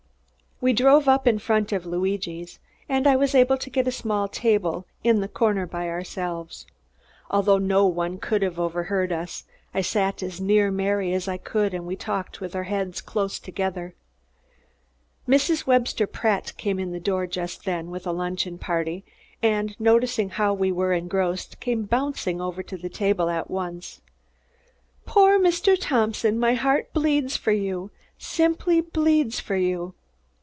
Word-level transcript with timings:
We 0.63 0.73
drove 0.73 1.07
up 1.07 1.25
in 1.25 1.39
front 1.39 1.71
of 1.71 1.87
Luigi's, 1.87 2.59
and 2.87 3.07
I 3.07 3.15
was 3.15 3.33
able 3.33 3.57
to 3.57 3.69
get 3.71 3.87
a 3.87 3.91
small 3.91 4.27
table, 4.27 4.85
in 5.03 5.19
the 5.19 5.27
corner 5.27 5.65
by 5.65 5.89
ourselves. 5.89 6.67
Although 7.31 7.57
no 7.57 7.87
one 7.87 8.19
could 8.19 8.43
have 8.43 8.59
overheard 8.59 9.11
us, 9.11 9.45
I 9.73 9.81
sat 9.81 10.21
as 10.21 10.39
near 10.39 10.69
Mary 10.69 11.13
as 11.13 11.27
I 11.27 11.37
could 11.37 11.73
and 11.73 11.87
we 11.87 11.95
talked 11.95 12.39
with 12.41 12.55
our 12.55 12.65
heads 12.65 13.01
close 13.01 13.39
together. 13.39 13.95
Mrs. 15.27 15.65
Webster 15.65 16.05
Pratt 16.05 16.55
came 16.57 16.77
in 16.77 16.91
the 16.91 16.99
door 16.99 17.25
just 17.25 17.65
then, 17.65 17.89
with 17.89 18.05
a 18.05 18.11
luncheon 18.11 18.59
party, 18.59 19.03
and, 19.41 19.75
noticing 19.79 20.29
how 20.29 20.53
we 20.53 20.71
were 20.71 20.93
engrossed, 20.93 21.59
came 21.59 21.85
bouncing 21.85 22.39
over 22.39 22.61
to 22.61 22.77
the 22.77 22.87
table 22.87 23.31
at 23.31 23.49
once. 23.49 23.99
"Poor 25.07 25.39
Mr. 25.39 25.75
Thompson, 25.75 26.37
my 26.39 26.53
heart 26.53 26.93
bleeds 26.93 27.35
for 27.35 27.49
you 27.51 27.89
simply 28.19 28.79
bleeds 28.79 29.39
for 29.39 29.55
you." 29.55 29.95